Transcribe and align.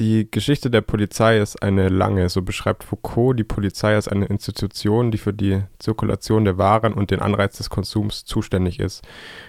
Die 0.00 0.30
Geschichte 0.30 0.70
der 0.70 0.80
Polizei 0.80 1.38
ist 1.38 1.62
eine 1.62 1.90
lange, 1.90 2.30
so 2.30 2.40
beschreibt 2.40 2.84
Foucault 2.84 3.38
die 3.38 3.44
Polizei 3.44 3.94
als 3.94 4.08
eine 4.08 4.24
Institution, 4.24 5.10
die 5.10 5.18
für 5.18 5.34
die 5.34 5.60
Zirkulation 5.78 6.46
der 6.46 6.56
Waren 6.56 6.94
und 6.94 7.10
den 7.10 7.20
Anreiz 7.20 7.58
des 7.58 7.68
Konsums 7.68 8.24
zuständig 8.24 8.80
ist. 8.80 9.06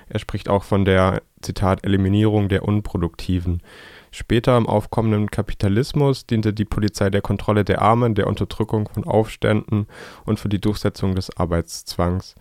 Er 0.09 0.19
spricht 0.19 0.49
auch 0.49 0.65
von 0.65 0.83
der, 0.83 1.21
Zitat, 1.41 1.85
Eliminierung 1.85 2.49
der 2.49 2.63
Unproduktiven. 2.65 3.61
Später 4.13 4.57
im 4.57 4.67
aufkommenden 4.67 5.31
Kapitalismus 5.31 6.25
diente 6.25 6.53
die 6.53 6.65
Polizei 6.65 7.09
der 7.09 7.21
Kontrolle 7.21 7.63
der 7.63 7.81
Armen, 7.81 8.13
der 8.13 8.27
Unterdrückung 8.27 8.89
von 8.89 9.05
Aufständen 9.05 9.87
und 10.25 10.37
für 10.37 10.49
die 10.49 10.59
Durchsetzung 10.59 11.15
des 11.15 11.37
Arbeitszwangs. 11.37 12.35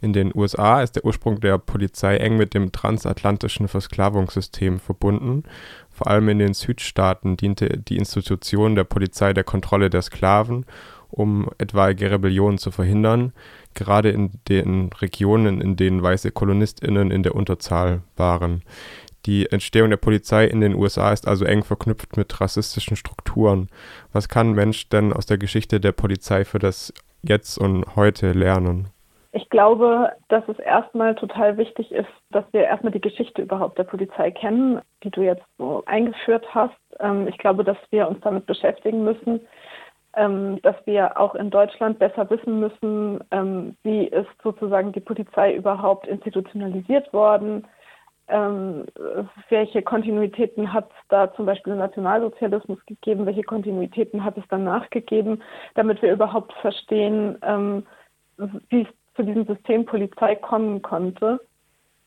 In 0.00 0.12
den 0.12 0.30
USA 0.32 0.82
ist 0.82 0.92
der 0.92 1.04
Ursprung 1.04 1.40
der 1.40 1.58
Polizei 1.58 2.18
eng 2.18 2.36
mit 2.36 2.54
dem 2.54 2.70
transatlantischen 2.70 3.66
Versklavungssystem 3.66 4.78
verbunden. 4.78 5.42
Vor 5.90 6.06
allem 6.06 6.28
in 6.28 6.38
den 6.38 6.54
Südstaaten 6.54 7.36
diente 7.36 7.76
die 7.76 7.96
Institution 7.96 8.76
der 8.76 8.84
Polizei 8.84 9.32
der 9.32 9.44
Kontrolle 9.44 9.90
der 9.90 10.02
Sklaven, 10.02 10.64
um 11.08 11.48
etwaige 11.58 12.10
Rebellionen 12.10 12.58
zu 12.58 12.70
verhindern, 12.70 13.32
gerade 13.74 14.10
in 14.10 14.32
den 14.48 14.90
Regionen, 14.92 15.60
in 15.60 15.74
denen 15.74 16.02
weiße 16.02 16.30
KolonistInnen 16.30 17.10
in 17.10 17.22
der 17.22 17.34
Unterzahl 17.34 18.02
waren. 18.16 18.62
Die 19.26 19.50
Entstehung 19.50 19.90
der 19.90 19.96
Polizei 19.96 20.44
in 20.44 20.60
den 20.60 20.74
USA 20.74 21.12
ist 21.12 21.26
also 21.26 21.44
eng 21.44 21.64
verknüpft 21.64 22.16
mit 22.16 22.40
rassistischen 22.40 22.96
Strukturen. 22.96 23.68
Was 24.12 24.28
kann 24.28 24.50
ein 24.50 24.54
Mensch 24.54 24.88
denn 24.88 25.12
aus 25.12 25.26
der 25.26 25.36
Geschichte 25.36 25.80
der 25.80 25.92
Polizei 25.92 26.44
für 26.44 26.60
das 26.60 26.94
Jetzt 27.22 27.58
und 27.58 27.96
heute 27.96 28.32
lernen? 28.32 28.88
Ich 29.32 29.50
glaube, 29.50 30.12
dass 30.28 30.48
es 30.48 30.58
erstmal 30.60 31.16
total 31.16 31.58
wichtig 31.58 31.90
ist, 31.90 32.08
dass 32.30 32.44
wir 32.52 32.62
erstmal 32.62 32.92
die 32.92 33.00
Geschichte 33.00 33.42
überhaupt 33.42 33.76
der 33.78 33.84
Polizei 33.84 34.30
kennen, 34.30 34.80
die 35.02 35.10
du 35.10 35.22
jetzt 35.22 35.44
so 35.58 35.82
eingeführt 35.86 36.46
hast. 36.54 36.78
Ähm, 37.00 37.26
ich 37.26 37.36
glaube, 37.36 37.64
dass 37.64 37.76
wir 37.90 38.08
uns 38.08 38.20
damit 38.20 38.46
beschäftigen 38.46 39.02
müssen, 39.04 39.40
ähm, 40.14 40.62
dass 40.62 40.76
wir 40.86 41.20
auch 41.20 41.34
in 41.34 41.50
Deutschland 41.50 41.98
besser 41.98 42.30
wissen 42.30 42.60
müssen, 42.60 43.18
ähm, 43.32 43.76
wie 43.82 44.06
ist 44.06 44.30
sozusagen 44.42 44.92
die 44.92 45.00
Polizei 45.00 45.54
überhaupt 45.54 46.06
institutionalisiert 46.06 47.12
worden, 47.12 47.66
ähm, 48.28 48.86
welche 49.48 49.82
Kontinuitäten 49.82 50.72
hat 50.72 50.90
es 50.90 51.08
da 51.08 51.32
zum 51.34 51.46
Beispiel 51.46 51.72
im 51.72 51.78
Nationalsozialismus 51.78 52.78
gegeben, 52.86 53.26
welche 53.26 53.42
Kontinuitäten 53.42 54.24
hat 54.24 54.36
es 54.36 54.44
danach 54.48 54.90
gegeben, 54.90 55.42
damit 55.74 56.02
wir 56.02 56.12
überhaupt 56.12 56.52
verstehen, 56.54 57.38
ähm, 57.42 57.86
wie 58.68 58.82
es 58.82 58.88
zu 59.14 59.22
diesem 59.22 59.46
System 59.46 59.84
Polizei 59.84 60.34
kommen 60.34 60.82
konnte, 60.82 61.40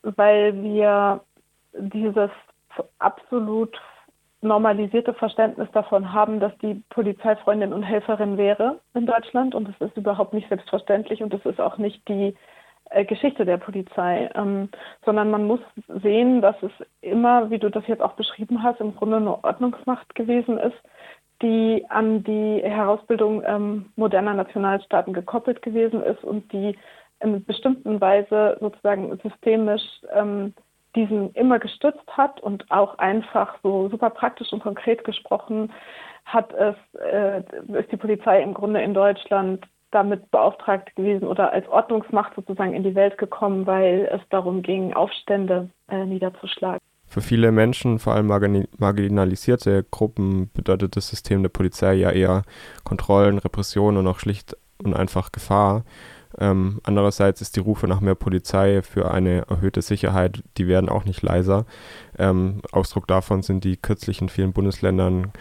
weil 0.03 0.62
wir 0.62 1.22
dieses 1.73 2.30
absolut 3.00 3.75
normalisierte 4.42 5.14
Verständnis 5.14 5.67
davon 5.73 6.14
haben, 6.14 6.40
dass 6.40 6.58
die 6.59 6.81
Polizei 6.90 7.36
Freundin 7.38 7.73
und 7.73 7.84
Helferin 7.84 8.38
wäre 8.38 8.80
in 8.94 9.06
Deutschland. 9.06 9.53
Und 9.53 9.67
das 9.67 9.90
ist 9.90 9.97
überhaupt 9.97 10.34
nicht 10.34 10.47
selbstverständlich 10.47 11.22
und 11.22 11.34
das 11.34 11.45
ist 11.45 11.59
auch 11.59 11.78
nicht 11.78 12.08
die 12.08 12.36
Geschichte 13.05 13.45
der 13.45 13.57
Polizei, 13.57 14.29
ähm, 14.35 14.69
sondern 15.05 15.29
man 15.29 15.45
muss 15.45 15.59
sehen, 16.01 16.41
dass 16.41 16.55
es 16.63 16.71
immer, 17.01 17.49
wie 17.51 17.59
du 17.59 17.69
das 17.69 17.85
jetzt 17.87 18.01
auch 18.01 18.13
beschrieben 18.13 18.63
hast, 18.63 18.81
im 18.81 18.95
Grunde 18.95 19.17
eine 19.17 19.43
Ordnungsmacht 19.43 20.15
gewesen 20.15 20.57
ist, 20.57 20.77
die 21.41 21.85
an 21.89 22.23
die 22.23 22.61
Herausbildung 22.63 23.43
ähm, 23.45 23.91
moderner 23.95 24.33
Nationalstaaten 24.33 25.13
gekoppelt 25.13 25.61
gewesen 25.61 26.03
ist 26.03 26.23
und 26.23 26.51
die 26.51 26.77
in 27.21 27.43
bestimmten 27.45 28.01
Weise 28.01 28.57
sozusagen 28.59 29.17
systemisch 29.23 29.83
ähm, 30.13 30.53
diesen 30.95 31.31
immer 31.33 31.59
gestützt 31.59 32.07
hat 32.17 32.41
und 32.41 32.69
auch 32.71 32.97
einfach 32.97 33.57
so 33.61 33.89
super 33.89 34.09
praktisch 34.09 34.51
und 34.51 34.63
konkret 34.63 35.03
gesprochen 35.03 35.71
hat 36.25 36.53
es, 36.53 36.75
äh, 36.99 37.39
ist 37.79 37.91
die 37.91 37.97
Polizei 37.97 38.41
im 38.41 38.53
Grunde 38.53 38.81
in 38.81 38.93
Deutschland 38.93 39.65
damit 39.91 40.29
beauftragt 40.31 40.95
gewesen 40.95 41.27
oder 41.27 41.51
als 41.51 41.67
Ordnungsmacht 41.67 42.35
sozusagen 42.35 42.73
in 42.73 42.83
die 42.83 42.95
Welt 42.95 43.17
gekommen, 43.17 43.66
weil 43.66 44.09
es 44.11 44.22
darum 44.29 44.61
ging, 44.61 44.94
Aufstände 44.94 45.69
äh, 45.89 46.05
niederzuschlagen. 46.05 46.79
Für 47.07 47.22
viele 47.22 47.51
Menschen, 47.51 47.97
vor 47.97 48.13
allem 48.13 48.28
marginalisierte 48.28 49.83
Gruppen, 49.89 50.51
bedeutet 50.53 50.95
das 50.95 51.07
System 51.07 51.41
der 51.41 51.49
Polizei 51.49 51.95
ja 51.95 52.11
eher 52.11 52.44
Kontrollen, 52.83 53.39
Repression 53.39 53.97
und 53.97 54.05
auch 54.05 54.19
schlicht 54.19 54.55
und 54.83 54.95
einfach 54.95 55.31
Gefahr. 55.31 55.85
Ähm, 56.38 56.79
andererseits 56.83 57.41
ist 57.41 57.55
die 57.55 57.61
Rufe 57.61 57.88
nach 57.88 58.01
mehr 58.01 58.13
Polizei 58.13 58.83
für 58.83 59.09
eine 59.09 59.45
erhöhte 59.49 59.81
Sicherheit, 59.81 60.44
die 60.57 60.67
werden 60.67 60.88
auch 60.88 61.05
nicht 61.05 61.23
leiser. 61.23 61.66
Ähm, 62.17 62.61
Ausdruck 62.72 63.07
davon 63.07 63.41
sind 63.41 63.63
die 63.63 63.78
kürzlich 63.78 64.22
in 64.22 64.29
vielen 64.29 64.53
Bundesländern 64.53 65.33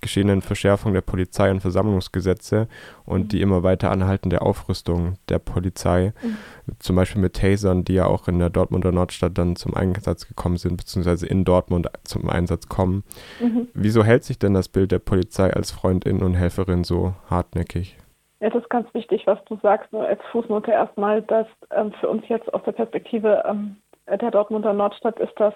geschehenen 0.00 0.42
Verschärfung 0.42 0.92
der 0.92 1.00
Polizei- 1.00 1.50
und 1.50 1.60
Versammlungsgesetze 1.60 2.68
und 3.04 3.24
mhm. 3.24 3.28
die 3.28 3.40
immer 3.40 3.62
weiter 3.62 3.90
anhaltende 3.90 4.42
Aufrüstung 4.42 5.14
der 5.28 5.38
Polizei, 5.38 6.12
mhm. 6.22 6.36
zum 6.78 6.96
Beispiel 6.96 7.22
mit 7.22 7.34
Tasern, 7.34 7.84
die 7.84 7.94
ja 7.94 8.06
auch 8.06 8.28
in 8.28 8.38
der 8.38 8.50
Dortmunder 8.50 8.92
Nordstadt 8.92 9.36
dann 9.38 9.56
zum 9.56 9.74
Einsatz 9.74 10.28
gekommen 10.28 10.56
sind, 10.56 10.76
beziehungsweise 10.76 11.26
in 11.26 11.44
Dortmund 11.44 11.88
zum 12.04 12.28
Einsatz 12.28 12.68
kommen. 12.68 13.04
Mhm. 13.40 13.68
Wieso 13.74 14.04
hält 14.04 14.24
sich 14.24 14.38
denn 14.38 14.54
das 14.54 14.68
Bild 14.68 14.92
der 14.92 14.98
Polizei 14.98 15.52
als 15.52 15.70
Freundin 15.70 16.22
und 16.22 16.34
Helferin 16.34 16.84
so 16.84 17.14
hartnäckig? 17.28 17.96
Ja, 18.40 18.50
das 18.50 18.62
ist 18.62 18.70
ganz 18.70 18.92
wichtig, 18.92 19.26
was 19.26 19.42
du 19.46 19.58
sagst, 19.62 19.92
nur 19.92 20.06
als 20.06 20.20
Fußnote 20.30 20.70
erstmal, 20.70 21.22
dass 21.22 21.46
ähm, 21.70 21.92
für 22.00 22.08
uns 22.08 22.28
jetzt 22.28 22.52
aus 22.52 22.62
der 22.64 22.72
Perspektive 22.72 23.42
ähm, 23.48 23.76
der 24.06 24.30
Dortmunder 24.30 24.72
Nordstadt 24.72 25.18
ist 25.18 25.32
das 25.36 25.54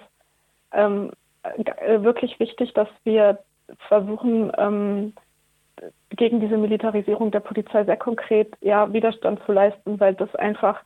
ähm, 0.73 1.11
äh, 1.43 2.01
wirklich 2.01 2.39
wichtig, 2.39 2.73
dass 2.73 2.87
wir 3.03 3.39
versuchen, 3.87 4.51
ähm, 4.57 5.13
gegen 6.11 6.39
diese 6.39 6.57
Militarisierung 6.57 7.31
der 7.31 7.39
Polizei 7.39 7.83
sehr 7.85 7.97
konkret 7.97 8.53
ja, 8.61 8.91
Widerstand 8.93 9.41
zu 9.45 9.51
leisten, 9.51 9.99
weil 9.99 10.13
das 10.13 10.33
einfach 10.35 10.83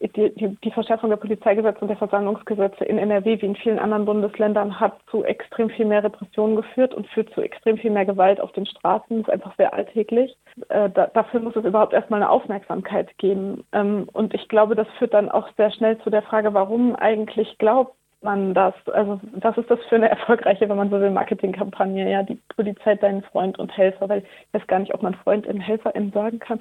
die, 0.00 0.32
die, 0.34 0.56
die 0.62 0.70
Verschärfung 0.70 1.10
der 1.10 1.16
Polizeigesetze 1.16 1.80
und 1.80 1.88
der 1.88 1.96
Versammlungsgesetze 1.96 2.84
in 2.84 2.98
NRW 2.98 3.40
wie 3.40 3.46
in 3.46 3.56
vielen 3.56 3.78
anderen 3.78 4.04
Bundesländern 4.04 4.78
hat 4.78 4.96
zu 5.10 5.24
extrem 5.24 5.70
viel 5.70 5.86
mehr 5.86 6.04
Repressionen 6.04 6.56
geführt 6.56 6.94
und 6.94 7.08
führt 7.08 7.32
zu 7.34 7.40
extrem 7.40 7.78
viel 7.78 7.90
mehr 7.90 8.06
Gewalt 8.06 8.40
auf 8.40 8.52
den 8.52 8.66
Straßen. 8.66 9.18
Das 9.18 9.26
ist 9.26 9.32
einfach 9.32 9.56
sehr 9.56 9.74
alltäglich. 9.74 10.36
Äh, 10.68 10.90
da, 10.90 11.08
dafür 11.08 11.40
muss 11.40 11.56
es 11.56 11.64
überhaupt 11.64 11.92
erstmal 11.92 12.22
eine 12.22 12.30
Aufmerksamkeit 12.30 13.16
geben. 13.18 13.64
Ähm, 13.72 14.08
und 14.12 14.34
ich 14.34 14.48
glaube, 14.48 14.76
das 14.76 14.88
führt 14.98 15.14
dann 15.14 15.28
auch 15.28 15.48
sehr 15.56 15.72
schnell 15.72 15.98
zu 15.98 16.10
der 16.10 16.22
Frage, 16.22 16.54
warum 16.54 16.94
eigentlich 16.94 17.58
glaubt 17.58 17.97
man 18.22 18.54
das? 18.54 18.74
Also 18.86 19.20
was 19.32 19.56
ist 19.56 19.70
das 19.70 19.78
für 19.88 19.96
eine 19.96 20.08
erfolgreiche, 20.10 20.68
wenn 20.68 20.76
man 20.76 20.90
so 20.90 21.00
will, 21.00 21.10
Marketingkampagne? 21.10 22.10
Ja, 22.10 22.22
die 22.22 22.40
Polizei 22.54 22.94
dein 22.96 23.22
Freund 23.22 23.58
und 23.58 23.76
Helfer, 23.76 24.08
weil 24.08 24.22
ich 24.22 24.54
weiß 24.54 24.66
gar 24.66 24.78
nicht, 24.78 24.94
ob 24.94 25.02
man 25.02 25.14
Freund 25.14 25.46
in 25.46 25.60
Helferin 25.60 26.12
sagen 26.12 26.38
kann. 26.38 26.60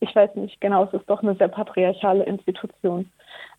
Ich 0.00 0.14
weiß 0.14 0.34
nicht 0.36 0.60
genau, 0.60 0.84
es 0.84 0.94
ist 0.94 1.08
doch 1.08 1.22
eine 1.22 1.34
sehr 1.34 1.48
patriarchale 1.48 2.24
Institution. 2.24 3.10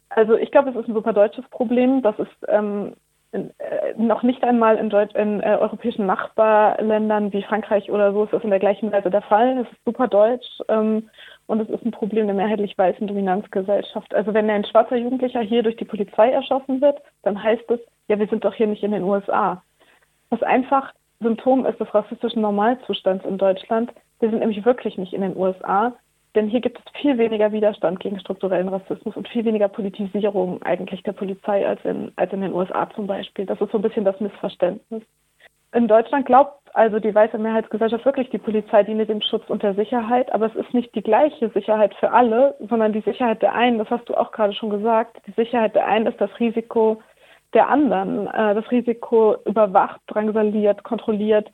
Also 0.09 0.35
ich 0.35 0.51
glaube, 0.51 0.71
es 0.71 0.75
ist 0.75 0.88
ein 0.88 0.95
super 0.95 1.13
deutsches 1.13 1.47
Problem. 1.49 2.01
Das 2.01 2.17
ist 2.19 2.31
ähm, 2.47 2.95
äh, 3.31 3.50
noch 3.95 4.23
nicht 4.23 4.44
einmal 4.44 4.78
in, 4.78 4.90
Deut 4.90 5.13
in 5.13 5.41
äh, 5.41 5.57
europäischen 5.59 6.06
Nachbarländern 6.06 7.31
wie 7.31 7.44
Frankreich 7.44 7.91
oder 7.91 8.12
so 8.12 8.23
ist 8.23 8.34
das 8.34 8.44
in 8.44 8.50
der 8.50 8.59
gleichen 8.59 8.91
Weise 8.91 9.09
der 9.09 9.22
Fall. 9.22 9.59
Es 9.59 9.72
ist 9.72 9.85
super 9.85 10.07
deutsch. 10.07 10.47
Ähm, 10.67 11.09
und 11.47 11.62
es 11.62 11.69
ist 11.69 11.85
ein 11.85 11.91
Problem 11.91 12.28
der 12.28 12.35
mehrheitlich 12.35 12.78
weißen 12.78 13.07
Dominanzgesellschaft. 13.07 14.13
Also 14.13 14.34
wenn 14.34 14.50
ein 14.50 14.66
schwarzer 14.66 14.97
Jugendlicher 14.97 15.41
hier 15.41 15.63
durch 15.63 15.78
die 15.78 15.85
Polizei 15.85 16.31
erschossen 16.31 16.81
wird, 16.81 17.01
dann 17.23 17.41
heißt 17.41 17.69
es, 17.69 17.79
ja, 18.07 18.19
wir 18.19 18.28
sind 18.28 18.45
doch 18.45 18.53
hier 18.53 18.68
nicht 18.68 18.84
in 18.84 18.91
den 18.91 19.03
USA. 19.03 19.62
Was 20.29 20.44
einfach 20.44 20.94
Symptom 21.19 21.66
ist 21.66 21.79
des 21.79 21.94
rassistischen 21.94 22.41
Normalzustands 22.41 23.25
in 23.25 23.38
Deutschland. 23.38 23.91
Wir 24.19 24.29
sind 24.29 24.39
nämlich 24.39 24.63
wirklich 24.66 24.97
nicht 24.97 25.13
in 25.13 25.22
den 25.22 25.35
USA, 25.35 25.94
denn 26.35 26.47
hier 26.47 26.62
gibt 26.62 26.79
es 26.79 27.01
viel 27.01 27.17
weniger 27.17 27.51
Widerstand 27.51 28.00
gegen 28.00 28.19
strukturellen 28.19 28.69
Rassismus 28.69 29.16
und 29.16 29.28
viel 29.28 29.45
weniger 29.45 29.67
Politisierung 29.67 30.62
eigentlich 30.62 31.01
der 31.03 31.13
Polizei 31.13 31.67
als 31.67 31.84
in, 31.84 32.12
als 32.17 32.31
in 32.31 32.41
den 32.41 32.53
USA 32.53 32.90
zum 32.95 33.07
Beispiel. 33.07 33.45
Das 33.45 33.59
ist 33.59 33.72
so 33.72 33.79
ein 33.79 33.81
bisschen 33.81 34.06
das 34.06 34.19
Missverständnis. 34.19 35.03
In 35.73 35.88
Deutschland 35.88 36.25
glaubt 36.25 36.59
also 36.73 37.00
die 37.00 37.13
weiße 37.13 37.38
Mehrheitsgesellschaft 37.38 38.06
wirklich, 38.06 38.30
die 38.30 38.38
Polizei 38.38 38.83
diene 38.83 39.06
dem 39.06 39.21
Schutz 39.21 39.50
und 39.50 39.63
der 39.63 39.74
Sicherheit, 39.74 40.31
aber 40.33 40.48
es 40.48 40.56
ist 40.56 40.74
nicht 40.74 40.94
die 40.95 41.01
gleiche 41.01 41.50
Sicherheit 41.50 41.94
für 41.95 42.12
alle, 42.12 42.56
sondern 42.69 42.94
die 42.94 43.01
Sicherheit 43.01 43.42
der 43.42 43.53
einen, 43.53 43.80
das 43.80 43.89
hast 43.89 44.07
du 44.09 44.15
auch 44.15 44.31
gerade 44.31 44.53
schon 44.53 44.69
gesagt, 44.69 45.18
die 45.27 45.31
Sicherheit 45.31 45.75
der 45.75 45.88
einen 45.88 46.07
ist 46.07 46.19
das 46.21 46.30
Risiko 46.39 47.01
der 47.53 47.69
anderen, 47.69 48.27
äh, 48.27 48.53
das 48.53 48.69
Risiko 48.69 49.38
überwacht, 49.45 50.00
drangsaliert, 50.07 50.83
kontrolliert 50.83 51.51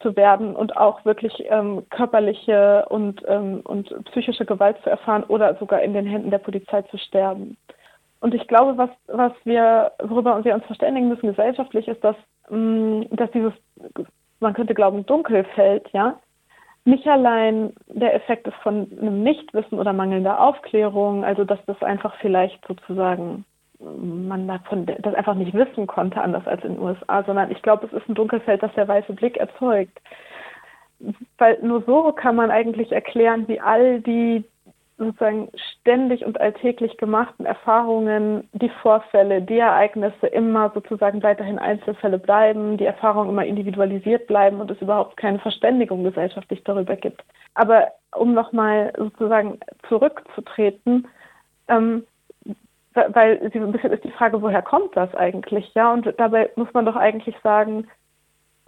zu 0.00 0.16
werden 0.16 0.54
und 0.54 0.76
auch 0.76 1.04
wirklich 1.04 1.44
ähm, 1.48 1.84
körperliche 1.90 2.86
und, 2.88 3.22
ähm, 3.26 3.60
und 3.64 3.92
psychische 4.06 4.44
Gewalt 4.44 4.76
zu 4.82 4.90
erfahren 4.90 5.24
oder 5.24 5.54
sogar 5.56 5.82
in 5.82 5.92
den 5.92 6.06
Händen 6.06 6.30
der 6.30 6.38
Polizei 6.38 6.82
zu 6.82 6.98
sterben. 6.98 7.56
Und 8.20 8.34
ich 8.34 8.46
glaube, 8.48 8.76
was, 8.76 8.90
was 9.06 9.32
wir, 9.44 9.92
worüber 10.02 10.44
wir 10.44 10.54
uns 10.54 10.64
verständigen 10.64 11.08
müssen 11.08 11.28
gesellschaftlich, 11.28 11.86
ist, 11.88 12.02
dass, 12.02 12.16
mh, 12.48 12.56
mm, 12.56 13.06
dass 13.16 13.30
dieses 13.30 13.52
man 14.40 14.54
könnte 14.54 14.74
glauben, 14.74 15.06
Dunkelfeld, 15.06 15.88
ja, 15.92 16.18
nicht 16.84 17.06
allein 17.06 17.72
der 17.88 18.14
Effekt 18.14 18.46
ist 18.46 18.56
von 18.62 18.88
einem 18.98 19.22
Nichtwissen 19.22 19.78
oder 19.78 19.92
mangelnder 19.92 20.40
Aufklärung, 20.40 21.24
also 21.24 21.44
dass 21.44 21.58
das 21.66 21.82
einfach 21.82 22.14
vielleicht 22.20 22.66
sozusagen 22.66 23.44
man 23.80 24.48
davon 24.48 24.86
das 24.86 25.14
einfach 25.14 25.34
nicht 25.34 25.54
wissen 25.54 25.86
konnte, 25.86 26.20
anders 26.20 26.46
als 26.46 26.64
in 26.64 26.74
den 26.74 26.82
USA, 26.82 27.22
sondern 27.24 27.50
ich 27.50 27.62
glaube, 27.62 27.86
es 27.86 27.92
ist 27.92 28.08
ein 28.08 28.14
Dunkelfeld, 28.14 28.62
das 28.62 28.74
der 28.74 28.88
weiße 28.88 29.12
Blick 29.12 29.36
erzeugt. 29.36 29.98
Weil 31.38 31.58
nur 31.62 31.82
so 31.82 32.12
kann 32.12 32.34
man 32.34 32.50
eigentlich 32.50 32.90
erklären, 32.90 33.46
wie 33.46 33.60
all 33.60 34.00
die 34.00 34.44
sozusagen 34.98 35.48
ständig 35.80 36.24
und 36.24 36.40
alltäglich 36.40 36.96
gemachten 36.96 37.46
Erfahrungen, 37.46 38.48
die 38.52 38.70
Vorfälle, 38.82 39.40
die 39.40 39.58
Ereignisse 39.58 40.26
immer 40.26 40.70
sozusagen 40.74 41.22
weiterhin 41.22 41.60
Einzelfälle 41.60 42.18
bleiben, 42.18 42.76
die 42.76 42.84
Erfahrungen 42.84 43.30
immer 43.30 43.46
individualisiert 43.46 44.26
bleiben 44.26 44.60
und 44.60 44.72
es 44.72 44.82
überhaupt 44.82 45.16
keine 45.16 45.38
Verständigung 45.38 46.02
gesellschaftlich 46.02 46.64
darüber 46.64 46.96
gibt. 46.96 47.22
Aber 47.54 47.92
um 48.16 48.34
nochmal 48.34 48.92
sozusagen 48.96 49.60
zurückzutreten, 49.88 51.06
ähm, 51.68 52.04
weil 53.08 53.40
ein 53.42 53.72
bisschen 53.72 53.92
ist 53.92 54.04
die 54.04 54.10
Frage, 54.10 54.40
woher 54.42 54.62
kommt 54.62 54.96
das 54.96 55.14
eigentlich? 55.14 55.72
Ja, 55.74 55.92
und 55.92 56.12
dabei 56.18 56.50
muss 56.56 56.72
man 56.72 56.86
doch 56.86 56.96
eigentlich 56.96 57.36
sagen, 57.42 57.86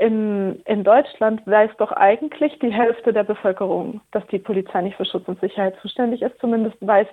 in, 0.00 0.62
in 0.64 0.82
Deutschland 0.82 1.46
weiß 1.46 1.72
doch 1.76 1.92
eigentlich 1.92 2.58
die 2.60 2.72
Hälfte 2.72 3.12
der 3.12 3.22
Bevölkerung, 3.22 4.00
dass 4.12 4.26
die 4.28 4.38
Polizei 4.38 4.80
nicht 4.80 4.96
für 4.96 5.04
Schutz 5.04 5.28
und 5.28 5.38
Sicherheit 5.40 5.76
zuständig 5.82 6.22
ist. 6.22 6.40
Zumindest 6.40 6.74
weiß, 6.80 7.06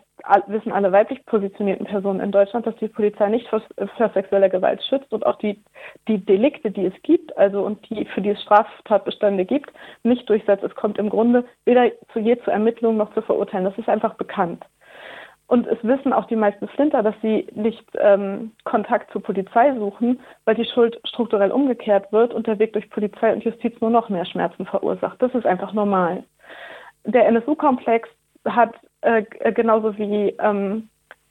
wissen 0.48 0.72
alle 0.72 0.94
weiblich 0.94 1.25
positionierten 1.25 1.86
Personen 1.86 2.22
in 2.22 2.31
Deutschland, 2.31 2.66
dass 2.66 2.78
die 2.78 2.88
Polizei 2.88 3.28
nicht 3.28 3.46
vor, 3.50 3.62
vor 3.98 4.10
sexueller 4.14 4.48
Gewalt 4.48 4.81
schützt 4.84 5.12
und 5.12 5.25
auch 5.25 5.38
die, 5.40 5.62
die 6.08 6.24
Delikte, 6.24 6.72
die 6.72 6.86
es 6.86 6.94
gibt, 7.04 7.38
also 7.38 7.66
und 7.66 7.90
die 7.90 8.06
für 8.06 8.22
die 8.22 8.30
es 8.30 8.42
Straftatbestände 8.44 9.44
gibt, 9.44 9.69
nicht 10.04 10.30
durchsetzt. 10.30 10.64
Es 10.64 10.75
kommt 10.75 10.98
im 10.98 11.10
Grunde 11.10 11.44
weder 11.66 11.92
zu 12.14 12.19
je 12.19 12.40
zu 12.40 12.52
Ermittlungen 12.52 12.98
noch 12.98 13.14
zu 13.14 13.22
verurteilen. 13.22 13.66
Das 13.66 13.78
ist 13.78 13.90
einfach 13.90 14.14
bekannt. 14.14 14.64
Und 15.47 15.65
es 15.65 15.77
wissen 15.81 16.11
auch 16.11 16.25
die 16.25 16.35
meisten 16.35 16.67
Flinter, 16.67 17.01
dass 17.01 17.15
sie 17.21 17.47
nicht 17.53 17.85
ähm, 17.99 18.51
Kontakt 18.65 19.11
zur 19.11 19.23
Polizei 19.23 19.73
suchen, 19.75 20.19
weil 20.44 20.55
die 20.55 20.65
Schuld 20.65 20.99
strukturell 21.05 21.51
umgekehrt 21.51 22.11
wird 22.11 22.33
und 22.33 22.47
der 22.47 22.59
Weg 22.59 22.73
durch 22.73 22.89
Polizei 22.89 23.31
und 23.31 23.45
Justiz 23.45 23.79
nur 23.79 23.89
noch 23.89 24.09
mehr 24.09 24.25
Schmerzen 24.25 24.65
verursacht. 24.65 25.21
Das 25.21 25.33
ist 25.33 25.45
einfach 25.45 25.71
normal. 25.71 26.23
Der 27.05 27.27
NSU-Komplex 27.27 28.09
hat 28.45 28.75
äh, 29.01 29.23
genauso 29.53 29.97
wie 29.97 30.35
ähm, 30.39 30.89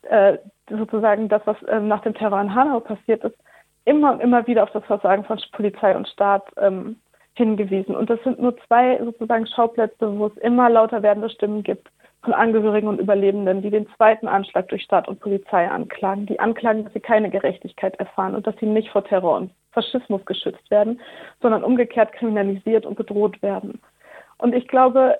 äh, 0.08 0.38
sozusagen 0.70 1.28
das, 1.28 1.42
was 1.44 1.62
äh, 1.64 1.78
nach 1.80 2.00
dem 2.00 2.14
Terror 2.14 2.40
in 2.40 2.54
Hanau 2.54 2.80
passiert 2.80 3.22
ist, 3.22 3.36
immer 3.84 4.12
und 4.12 4.20
immer 4.20 4.46
wieder 4.46 4.62
auf 4.62 4.70
das 4.70 4.84
Versagen 4.84 5.24
von 5.24 5.38
Polizei 5.52 5.94
und 5.94 6.08
Staat 6.08 6.44
ähm, 6.56 6.96
hingewiesen. 7.34 7.94
Und 7.94 8.08
das 8.08 8.22
sind 8.24 8.40
nur 8.40 8.56
zwei 8.66 8.98
sozusagen 9.04 9.46
Schauplätze, 9.46 10.18
wo 10.18 10.28
es 10.28 10.36
immer 10.38 10.70
lauter 10.70 11.02
werdende 11.02 11.28
Stimmen 11.28 11.62
gibt 11.62 11.88
von 12.26 12.34
Angehörigen 12.34 12.88
und 12.88 13.00
Überlebenden, 13.00 13.62
die 13.62 13.70
den 13.70 13.86
zweiten 13.96 14.26
Anschlag 14.26 14.66
durch 14.66 14.82
Staat 14.82 15.06
und 15.06 15.20
Polizei 15.20 15.70
anklagen, 15.70 16.26
die 16.26 16.40
anklagen, 16.40 16.82
dass 16.82 16.92
sie 16.92 16.98
keine 16.98 17.30
Gerechtigkeit 17.30 17.94
erfahren 18.00 18.34
und 18.34 18.48
dass 18.48 18.56
sie 18.58 18.66
nicht 18.66 18.90
vor 18.90 19.04
Terror 19.04 19.36
und 19.36 19.52
Faschismus 19.70 20.24
geschützt 20.26 20.68
werden, 20.68 21.00
sondern 21.40 21.62
umgekehrt 21.62 22.12
kriminalisiert 22.12 22.84
und 22.84 22.96
bedroht 22.96 23.40
werden. 23.42 23.80
Und 24.38 24.56
ich 24.56 24.66
glaube, 24.66 25.16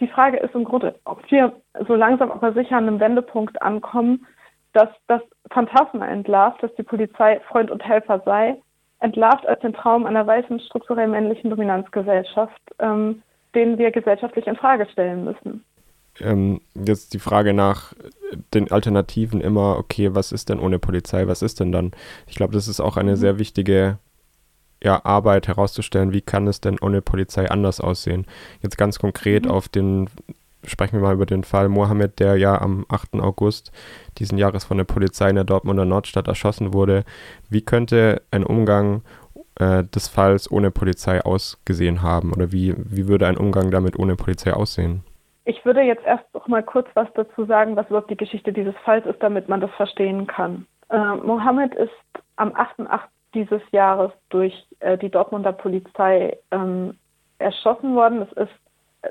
die 0.00 0.08
Frage 0.08 0.36
ist 0.36 0.54
im 0.54 0.64
Grunde, 0.64 0.96
ob 1.06 1.18
wir 1.30 1.54
so 1.88 1.94
langsam 1.94 2.30
aber 2.30 2.52
sicher 2.52 2.76
an 2.76 2.86
einem 2.86 3.00
Wendepunkt 3.00 3.60
ankommen, 3.62 4.26
dass 4.74 4.90
das 5.06 5.22
Phantasma 5.50 6.08
entlarvt, 6.08 6.62
dass 6.62 6.74
die 6.74 6.82
Polizei 6.82 7.40
Freund 7.48 7.70
und 7.70 7.82
Helfer 7.82 8.20
sei, 8.26 8.56
entlarvt 8.98 9.46
als 9.46 9.60
den 9.60 9.72
Traum 9.72 10.04
einer 10.04 10.26
weißen, 10.26 10.60
strukturell 10.60 11.08
männlichen 11.08 11.48
Dominanzgesellschaft, 11.48 12.60
ähm, 12.80 13.22
den 13.54 13.78
wir 13.78 13.90
gesellschaftlich 13.90 14.46
in 14.46 14.56
Frage 14.56 14.86
stellen 14.90 15.24
müssen 15.24 15.64
ähm, 16.22 16.60
jetzt 16.74 17.14
die 17.14 17.18
Frage 17.18 17.52
nach 17.52 17.92
den 18.54 18.70
Alternativen 18.70 19.40
immer, 19.40 19.76
okay, 19.76 20.14
was 20.14 20.32
ist 20.32 20.48
denn 20.48 20.60
ohne 20.60 20.78
Polizei, 20.78 21.26
was 21.26 21.42
ist 21.42 21.60
denn 21.60 21.72
dann? 21.72 21.92
Ich 22.26 22.36
glaube, 22.36 22.52
das 22.52 22.68
ist 22.68 22.80
auch 22.80 22.96
eine 22.96 23.12
mhm. 23.12 23.16
sehr 23.16 23.38
wichtige 23.38 23.98
ja, 24.82 25.04
Arbeit 25.04 25.48
herauszustellen, 25.48 26.12
wie 26.12 26.22
kann 26.22 26.46
es 26.46 26.60
denn 26.60 26.78
ohne 26.80 27.02
Polizei 27.02 27.50
anders 27.50 27.80
aussehen. 27.80 28.26
Jetzt 28.62 28.78
ganz 28.78 28.98
konkret 28.98 29.44
mhm. 29.44 29.50
auf 29.50 29.68
den, 29.68 30.08
sprechen 30.64 30.94
wir 30.94 31.00
mal 31.00 31.14
über 31.14 31.26
den 31.26 31.44
Fall 31.44 31.68
Mohammed, 31.68 32.18
der 32.18 32.36
ja 32.36 32.60
am 32.60 32.86
8. 32.88 33.14
August 33.14 33.72
diesen 34.18 34.38
Jahres 34.38 34.64
von 34.64 34.78
der 34.78 34.84
Polizei 34.84 35.28
in 35.28 35.36
der 35.36 35.44
Dortmunder 35.44 35.84
Nordstadt 35.84 36.28
erschossen 36.28 36.72
wurde. 36.72 37.04
Wie 37.48 37.62
könnte 37.62 38.22
ein 38.30 38.44
Umgang 38.44 39.02
äh, 39.56 39.84
des 39.84 40.08
Falls 40.08 40.50
ohne 40.50 40.70
Polizei 40.70 41.20
ausgesehen 41.22 42.02
haben? 42.02 42.32
Oder 42.32 42.52
wie, 42.52 42.74
wie 42.76 43.08
würde 43.08 43.26
ein 43.26 43.36
Umgang 43.36 43.70
damit 43.70 43.98
ohne 43.98 44.16
Polizei 44.16 44.52
aussehen? 44.52 45.02
Ich 45.44 45.64
würde 45.64 45.80
jetzt 45.80 46.04
erst 46.04 46.32
noch 46.34 46.48
mal 46.48 46.62
kurz 46.62 46.88
was 46.94 47.08
dazu 47.14 47.44
sagen, 47.46 47.76
was 47.76 47.88
überhaupt 47.88 48.10
die 48.10 48.16
Geschichte 48.16 48.52
dieses 48.52 48.74
Falls 48.84 49.06
ist, 49.06 49.22
damit 49.22 49.48
man 49.48 49.60
das 49.60 49.70
verstehen 49.72 50.26
kann. 50.26 50.66
Äh, 50.90 51.14
Mohammed 51.16 51.74
ist 51.74 51.90
am 52.36 52.50
8.8. 52.50 53.00
dieses 53.34 53.62
Jahres 53.70 54.12
durch 54.28 54.66
äh, 54.80 54.98
die 54.98 55.08
Dortmunder 55.08 55.52
Polizei 55.52 56.36
ähm, 56.50 56.98
erschossen 57.38 57.94
worden. 57.94 58.22
Es 58.22 58.32
ist, 58.32 58.52
äh, 59.02 59.10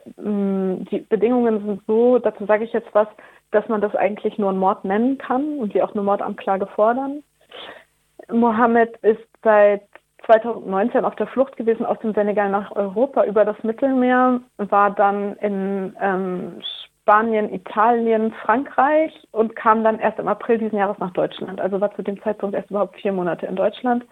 die 0.92 1.06
Bedingungen 1.10 1.66
sind 1.66 1.81
so, 1.88 2.20
dazu 2.20 2.46
sage 2.46 2.66
ich 2.66 2.74
jetzt 2.74 2.94
was, 2.94 3.08
dass 3.52 3.68
man 3.68 3.82
das 3.82 3.96
eigentlich 3.96 4.38
nur 4.38 4.50
einen 4.50 4.60
Mord 4.60 4.86
nennen 4.86 5.18
kann 5.18 5.58
und 5.58 5.74
sie 5.74 5.82
auch 5.82 5.94
eine 5.94 6.04
Mordanklage 6.04 6.68
fordern. 6.68 7.24
Mohammed 8.32 8.96
ist 8.98 9.28
seit 9.44 9.82
2019 10.30 11.06
auf 11.06 11.16
der 11.16 11.26
Flucht 11.28 11.58
gewesen 11.58 11.86
aus 11.86 11.98
dem 12.00 12.14
Senegal 12.14 12.50
nach 12.50 12.72
Europa 12.76 13.24
über 13.24 13.46
das 13.46 13.62
Mittelmeer, 13.64 14.40
war 14.58 14.92
dann 14.92 15.36
in 15.38 15.96
ähm, 16.00 16.62
Spanien, 17.02 17.52
Italien, 17.52 18.31
Frankreich 18.44 19.12
und 19.31 19.56
kam 19.56 19.84
dann 19.84 19.98
erst 19.98 20.20
im 20.20 20.28
April 20.28 20.60
diesen 20.60 20.78
Jahres 20.78 21.00
nach 21.00 21.12
Deutschland. 21.14 21.60
Also 21.60 21.81
war 21.81 21.96
zu 21.96 22.04
dem 22.04 22.22
Zeitpunkt 22.22 22.56
erst 22.56 22.70
überhaupt 22.70 22.96
vier 22.98 23.12
Monate 23.12 23.48
in 23.48 23.56
Deutschland 23.56 24.06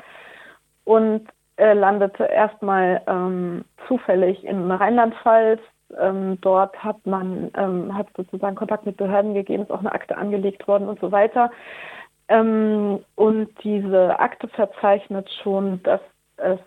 und 0.85 1.27
äh, 1.57 1.73
landete 1.73 2.23
erstmal 2.23 3.03
ähm, 3.05 3.63
zufällig 3.87 4.43
in 4.43 4.71
Rheinland-Pfalz. 4.71 5.61
Ähm, 5.99 6.39
dort 6.41 6.83
hat 6.83 7.05
man 7.05 7.51
ähm, 7.55 7.95
hat 7.95 8.07
sozusagen 8.17 8.55
Kontakt 8.55 8.87
mit 8.87 8.97
Behörden 8.97 9.35
gegeben, 9.35 9.63
ist 9.63 9.71
auch 9.71 9.79
eine 9.79 9.91
Akte 9.91 10.17
angelegt 10.17 10.67
worden 10.67 10.89
und 10.89 10.99
so 10.99 11.11
weiter. 11.11 11.51
Ähm, 12.29 13.03
und 13.15 13.49
diese 13.63 14.19
Akte 14.19 14.47
verzeichnet 14.49 15.29
schon, 15.43 15.81
dass 15.83 16.01
es, 16.37 16.59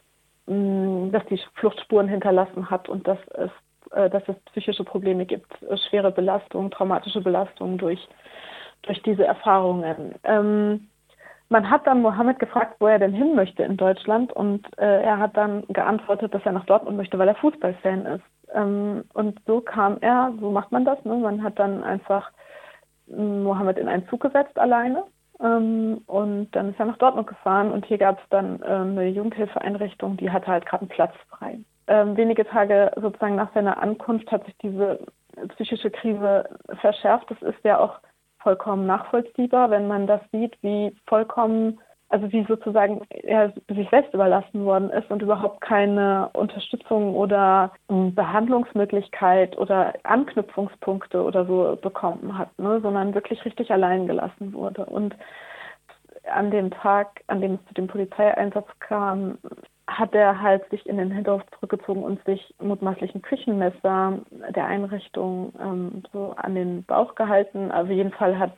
mh, 0.46 0.54
mm, 0.54 1.12
dass 1.12 1.24
die 1.26 1.40
Fluchtspuren 1.54 2.08
hinterlassen 2.08 2.70
hat 2.70 2.88
und 2.88 3.06
dass 3.06 3.18
es, 3.34 3.50
äh, 3.92 4.08
dass 4.08 4.22
es 4.28 4.36
psychische 4.52 4.84
Probleme 4.84 5.26
gibt, 5.26 5.62
äh, 5.62 5.76
schwere 5.88 6.12
Belastungen, 6.12 6.70
traumatische 6.70 7.20
Belastungen 7.20 7.76
durch, 7.76 8.00
durch 8.82 9.02
diese 9.02 9.26
Erfahrungen. 9.26 10.14
Ähm, 10.24 10.88
man 11.50 11.68
hat 11.68 11.86
dann 11.86 12.00
Mohammed 12.00 12.38
gefragt, 12.38 12.76
wo 12.78 12.86
er 12.86 12.98
denn 12.98 13.12
hin 13.12 13.34
möchte 13.34 13.64
in 13.64 13.76
Deutschland 13.76 14.32
und 14.32 14.66
äh, 14.78 15.02
er 15.02 15.18
hat 15.18 15.36
dann 15.36 15.64
geantwortet, 15.68 16.32
dass 16.32 16.46
er 16.46 16.52
nach 16.52 16.64
Dortmund 16.64 16.96
möchte, 16.96 17.18
weil 17.18 17.28
er 17.28 17.34
Fußballfan 17.34 18.06
ist. 18.06 18.24
Ähm, 18.54 19.04
und 19.12 19.40
so 19.46 19.60
kam 19.60 19.98
er, 20.00 20.32
so 20.40 20.50
macht 20.50 20.72
man 20.72 20.84
das, 20.86 21.04
ne? 21.04 21.16
man 21.16 21.42
hat 21.42 21.58
dann 21.58 21.84
einfach 21.84 22.30
mm, 23.08 23.42
Mohammed 23.42 23.76
in 23.76 23.88
einen 23.88 24.08
Zug 24.08 24.22
gesetzt 24.22 24.58
alleine 24.58 25.04
ähm, 25.42 26.02
und 26.06 26.50
dann 26.52 26.70
ist 26.70 26.80
er 26.80 26.86
nach 26.86 26.98
Dortmund 26.98 27.26
gefahren 27.26 27.70
und 27.70 27.86
hier 27.86 27.98
gab 27.98 28.18
es 28.18 28.28
dann 28.30 28.62
ähm, 28.66 28.98
eine 28.98 29.08
Jugendhilfeeinrichtung, 29.08 30.16
die 30.16 30.30
hatte 30.30 30.48
halt 30.48 30.66
gerade 30.66 30.82
einen 30.82 30.90
Platz 30.90 31.14
frei. 31.28 31.58
Ähm, 31.86 32.16
wenige 32.16 32.46
Tage 32.46 32.92
sozusagen 32.96 33.36
nach 33.36 33.52
seiner 33.54 33.82
Ankunft 33.82 34.30
hat 34.30 34.44
sich 34.44 34.56
diese 34.58 35.00
psychische 35.48 35.90
Krise 35.90 36.48
verschärft. 36.80 37.30
Das 37.30 37.42
ist 37.42 37.64
ja 37.64 37.78
auch 37.78 38.00
vollkommen 38.38 38.86
nachvollziehbar, 38.86 39.70
wenn 39.70 39.88
man 39.88 40.06
das 40.06 40.20
sieht, 40.32 40.56
wie 40.62 40.94
vollkommen 41.06 41.80
also 42.10 42.30
wie 42.32 42.44
sozusagen 42.44 43.02
er 43.10 43.52
sich 43.68 43.88
selbst 43.88 44.12
überlassen 44.12 44.64
worden 44.64 44.90
ist 44.90 45.10
und 45.10 45.22
überhaupt 45.22 45.60
keine 45.60 46.28
Unterstützung 46.32 47.14
oder 47.14 47.72
ähm, 47.88 48.14
Behandlungsmöglichkeit 48.14 49.56
oder 49.56 49.94
Anknüpfungspunkte 50.02 51.22
oder 51.22 51.46
so 51.46 51.78
bekommen 51.80 52.36
hat, 52.36 52.56
ne, 52.58 52.80
sondern 52.80 53.14
wirklich 53.14 53.44
richtig 53.44 53.70
allein 53.70 54.08
gelassen 54.08 54.52
wurde. 54.52 54.84
Und 54.86 55.14
an 56.30 56.50
dem 56.50 56.70
Tag, 56.72 57.22
an 57.28 57.40
dem 57.40 57.54
es 57.54 57.68
zu 57.68 57.74
dem 57.74 57.86
Polizeieinsatz 57.86 58.68
kam, 58.80 59.38
hat 59.86 60.14
er 60.14 60.40
halt 60.40 60.68
sich 60.70 60.86
in 60.86 60.98
den 60.98 61.10
Hinterhof 61.12 61.42
zurückgezogen 61.54 62.02
und 62.02 62.24
sich 62.24 62.54
mutmaßlichen 62.60 63.22
Küchenmesser 63.22 64.18
der 64.54 64.66
Einrichtung 64.66 65.52
ähm, 65.60 66.02
so 66.12 66.34
an 66.36 66.54
den 66.54 66.84
Bauch 66.84 67.14
gehalten. 67.14 67.70
Auf 67.72 67.88
jeden 67.88 68.12
Fall 68.12 68.38
hat 68.38 68.56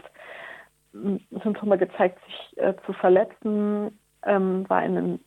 Symptome 1.42 1.78
gezeigt, 1.78 2.18
sich 2.24 2.58
äh, 2.58 2.74
zu 2.86 2.92
verletzen, 2.92 3.98
ähm, 4.24 4.68
war 4.68 4.84
in 4.84 4.96
einem 4.96 5.20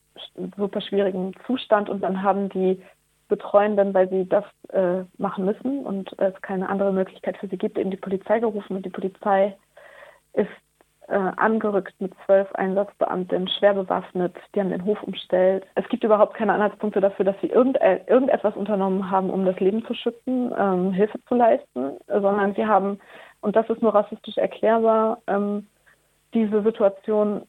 super 0.57 0.81
schwierigen 0.81 1.33
Zustand 1.45 1.89
und 1.89 2.01
dann 2.01 2.23
haben 2.23 2.49
die 2.49 2.81
Betreuenden, 3.27 3.93
weil 3.93 4.07
sie 4.09 4.27
das 4.29 4.45
äh, 4.69 5.03
machen 5.17 5.45
müssen 5.45 5.85
und 5.85 6.17
es 6.19 6.39
keine 6.41 6.69
andere 6.69 6.93
Möglichkeit 6.93 7.37
für 7.37 7.47
sie 7.47 7.57
gibt, 7.57 7.77
eben 7.77 7.89
die 7.89 7.97
Polizei 7.97 8.39
gerufen 8.39 8.75
und 8.75 8.85
die 8.85 8.91
Polizei 8.91 9.55
ist 10.33 10.49
äh, 11.07 11.15
angerückt 11.15 11.93
mit 11.99 12.13
zwölf 12.25 12.51
Einsatzbeamten, 12.53 13.47
schwer 13.47 13.73
bewaffnet, 13.73 14.35
die 14.53 14.59
haben 14.59 14.69
den 14.69 14.85
Hof 14.85 15.01
umstellt. 15.03 15.65
Es 15.75 15.87
gibt 15.89 16.03
überhaupt 16.03 16.35
keine 16.35 16.53
Anhaltspunkte 16.53 17.01
dafür, 17.01 17.25
dass 17.25 17.39
sie 17.41 17.47
irgend, 17.47 17.77
irgendetwas 18.07 18.55
unternommen 18.55 19.09
haben, 19.09 19.29
um 19.29 19.45
das 19.45 19.59
Leben 19.59 19.85
zu 19.85 19.93
schützen, 19.93 20.53
ähm, 20.57 20.91
Hilfe 20.93 21.19
zu 21.27 21.35
leisten, 21.35 21.97
sondern 22.07 22.55
sie 22.55 22.65
haben 22.65 22.99
und 23.41 23.55
das 23.55 23.69
ist 23.69 23.81
nur 23.81 23.93
rassistisch 23.93 24.37
erklärbar, 24.37 25.21
ähm, 25.27 25.67
diese 26.33 26.61
Situation 26.63 27.43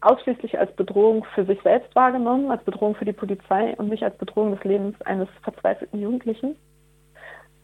ausschließlich 0.00 0.58
als 0.58 0.74
Bedrohung 0.76 1.24
für 1.34 1.44
sich 1.44 1.60
selbst 1.62 1.94
wahrgenommen, 1.94 2.50
als 2.50 2.62
Bedrohung 2.64 2.94
für 2.94 3.04
die 3.04 3.12
Polizei 3.12 3.74
und 3.76 3.88
nicht 3.88 4.02
als 4.02 4.16
Bedrohung 4.18 4.52
des 4.52 4.62
Lebens 4.64 5.00
eines 5.02 5.28
verzweifelten 5.42 6.00
Jugendlichen. 6.00 6.56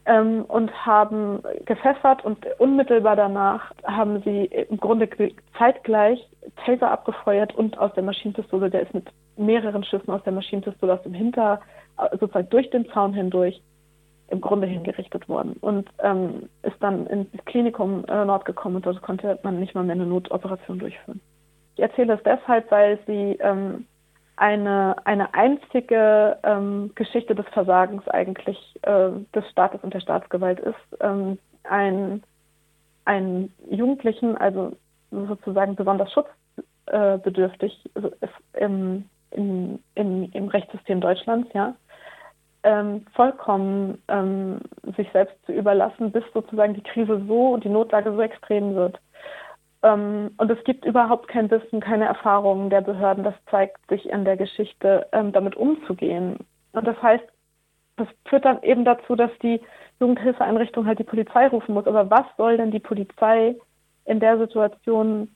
Ähm, 0.04 0.44
und 0.48 0.72
haben 0.84 1.42
gepfeffert 1.64 2.24
und 2.24 2.44
unmittelbar 2.58 3.14
danach 3.14 3.72
haben 3.84 4.20
sie 4.24 4.46
im 4.46 4.78
Grunde 4.78 5.08
zeitgleich 5.56 6.28
Taser 6.64 6.90
abgefeuert 6.90 7.54
und 7.54 7.78
aus 7.78 7.92
der 7.94 8.02
Maschinenpistole, 8.02 8.68
der 8.68 8.82
ist 8.82 8.94
mit 8.94 9.08
mehreren 9.36 9.84
Schüssen 9.84 10.10
aus 10.10 10.22
der 10.24 10.32
Maschinenpistole 10.32 10.94
aus 10.94 11.02
dem 11.04 11.14
Hinter, 11.14 11.60
sozusagen 12.18 12.50
durch 12.50 12.68
den 12.70 12.88
Zaun 12.90 13.14
hindurch, 13.14 13.62
im 14.32 14.40
Grunde 14.40 14.66
hingerichtet 14.66 15.28
worden 15.28 15.56
und 15.60 15.88
ähm, 16.02 16.48
ist 16.62 16.76
dann 16.80 17.06
ins 17.06 17.28
Klinikum 17.44 18.04
äh, 18.06 18.24
Nord 18.24 18.46
gekommen 18.46 18.76
und 18.76 18.86
dort 18.86 19.02
konnte 19.02 19.38
man 19.42 19.60
nicht 19.60 19.74
mal 19.74 19.84
mehr 19.84 19.94
eine 19.94 20.06
Notoperation 20.06 20.78
durchführen. 20.78 21.20
Ich 21.76 21.82
erzähle 21.82 22.16
das 22.16 22.22
deshalb, 22.24 22.70
weil 22.70 22.98
sie 23.06 23.36
ähm, 23.40 23.86
eine, 24.36 24.96
eine 25.04 25.34
einzige 25.34 26.38
ähm, 26.42 26.92
Geschichte 26.94 27.34
des 27.34 27.46
Versagens 27.52 28.08
eigentlich 28.08 28.58
äh, 28.82 29.10
des 29.34 29.48
Staates 29.50 29.82
und 29.84 29.92
der 29.92 30.00
Staatsgewalt 30.00 30.60
ist. 30.60 30.98
Ähm, 31.00 31.38
ein, 31.64 32.22
ein 33.04 33.52
Jugendlichen, 33.70 34.36
also 34.38 34.72
sozusagen 35.10 35.76
besonders 35.76 36.10
schutzbedürftig 36.12 37.90
also 37.94 38.10
im, 38.54 39.04
im, 39.30 39.78
im, 39.94 40.30
im 40.32 40.48
Rechtssystem 40.48 41.02
Deutschlands, 41.02 41.50
ja, 41.52 41.74
ähm, 42.64 43.04
vollkommen 43.14 44.02
ähm, 44.08 44.60
sich 44.96 45.10
selbst 45.12 45.34
zu 45.46 45.52
überlassen, 45.52 46.12
bis 46.12 46.24
sozusagen 46.32 46.74
die 46.74 46.82
Krise 46.82 47.22
so 47.26 47.50
und 47.50 47.64
die 47.64 47.68
Notlage 47.68 48.12
so 48.12 48.20
extrem 48.20 48.74
wird. 48.74 49.00
Ähm, 49.82 50.30
und 50.36 50.50
es 50.50 50.62
gibt 50.64 50.84
überhaupt 50.84 51.28
kein 51.28 51.50
Wissen, 51.50 51.80
keine 51.80 52.04
Erfahrungen 52.04 52.70
der 52.70 52.80
Behörden. 52.80 53.24
Das 53.24 53.34
zeigt 53.50 53.78
sich 53.88 54.08
in 54.08 54.24
der 54.24 54.36
Geschichte, 54.36 55.06
ähm, 55.12 55.32
damit 55.32 55.56
umzugehen. 55.56 56.38
Und 56.72 56.86
das 56.86 57.00
heißt, 57.02 57.24
das 57.96 58.08
führt 58.26 58.44
dann 58.44 58.62
eben 58.62 58.84
dazu, 58.84 59.16
dass 59.16 59.30
die 59.42 59.60
Jugendhilfeeinrichtung 60.00 60.86
halt 60.86 60.98
die 60.98 61.04
Polizei 61.04 61.48
rufen 61.48 61.74
muss. 61.74 61.86
Aber 61.86 62.10
was 62.10 62.26
soll 62.36 62.56
denn 62.56 62.70
die 62.70 62.80
Polizei 62.80 63.56
in 64.04 64.20
der 64.20 64.38
Situation 64.38 65.34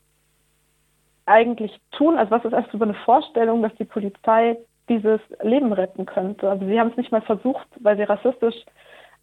eigentlich 1.27 1.79
tun? 1.91 2.17
Also 2.17 2.31
was 2.31 2.45
ist 2.45 2.53
erst 2.53 2.73
über 2.73 2.85
eine 2.85 2.95
Vorstellung, 2.95 3.63
dass 3.63 3.75
die 3.75 3.85
Polizei 3.85 4.57
dieses 4.89 5.21
Leben 5.43 5.73
retten 5.73 6.07
könnte? 6.07 6.49
Also 6.49 6.67
sie 6.67 6.79
haben 6.79 6.91
es 6.91 6.97
nicht 6.97 7.13
mal 7.13 7.23
versucht, 7.23 7.67
weil 7.81 7.97
sie 7.97 8.05
rassistisch 8.05 8.57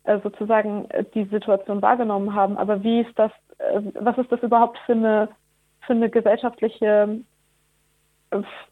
äh, 0.03 0.20
sozusagen 0.22 0.89
äh, 0.89 1.03
die 1.13 1.25
Situation 1.25 1.82
wahrgenommen 1.82 2.34
haben. 2.34 2.58
Aber 2.58 2.84
wie 2.84 3.01
ist 3.01 3.17
das, 3.17 3.32
äh, 3.60 3.82
was 4.00 4.17
ist 4.17 4.32
das 4.32 4.41
überhaupt 4.41 4.77
für 4.86 4.93
eine, 4.93 5.29
für 5.82 5.93
eine 5.93 6.10
gesellschaftliche 6.10 7.20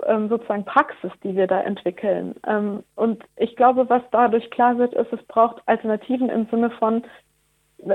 ähm, 0.07 0.27
sozusagen 0.29 0.65
Praxis, 0.65 1.11
die 1.23 1.35
wir 1.35 1.45
da 1.45 1.61
entwickeln. 1.61 2.35
Ähm, 2.47 2.83
und 2.95 3.23
ich 3.35 3.55
glaube, 3.55 3.89
was 3.89 4.01
dadurch 4.11 4.49
klar 4.49 4.77
wird, 4.77 4.93
ist, 4.93 5.13
es 5.13 5.23
braucht 5.27 5.61
Alternativen 5.67 6.29
im 6.29 6.47
Sinne 6.47 6.71
von, 6.71 7.03